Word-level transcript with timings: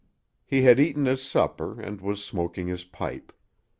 He 0.47 0.63
had 0.63 0.79
eaten 0.79 1.05
his 1.05 1.21
supper, 1.21 1.79
and 1.79 2.01
was 2.01 2.25
smoking 2.25 2.65
his 2.65 2.83
pipe. 2.85 3.31